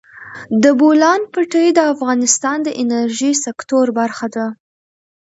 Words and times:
د 0.63 0.65
بولان 0.79 1.21
پټي 1.33 1.67
د 1.73 1.79
افغانستان 1.93 2.57
د 2.63 2.69
انرژۍ 2.81 3.33
سکتور 3.45 3.85
برخه 3.99 4.27
ده. 4.35 4.45